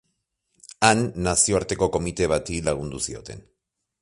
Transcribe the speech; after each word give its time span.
Han 0.87 1.03
nazioarteko 1.27 1.91
komite 1.97 2.31
bati 2.35 2.59
lagundu 2.71 3.07
zioten. 3.11 3.47